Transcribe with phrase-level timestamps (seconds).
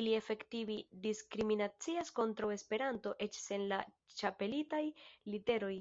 [0.00, 0.76] Ili efektive
[1.06, 3.82] diskriminacias kontraŭ Esperanto eĉ sen la
[4.22, 4.84] ĉapelitaj
[5.36, 5.76] literoj.